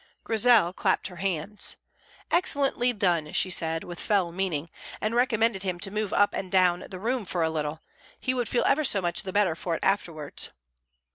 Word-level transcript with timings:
Grizel 0.23 0.73
clapped 0.73 1.09
her 1.09 1.17
hands. 1.17 1.75
"Excellently 2.31 2.91
done!" 2.91 3.31
she 3.33 3.51
said, 3.51 3.83
with 3.83 3.99
fell 3.99 4.31
meaning, 4.31 4.71
and 4.99 5.13
recommended 5.13 5.61
him 5.61 5.79
to 5.79 5.91
move 5.93 6.11
up 6.11 6.33
and 6.33 6.51
down 6.51 6.87
the 6.89 6.99
room 6.99 7.23
for 7.23 7.43
a 7.43 7.51
little; 7.51 7.83
he 8.19 8.33
would 8.33 8.49
feel 8.49 8.65
ever 8.65 8.83
so 8.83 8.99
much 8.99 9.21
the 9.21 9.31
better 9.31 9.53
for 9.55 9.75
it 9.75 9.83
afterwards. 9.83 10.49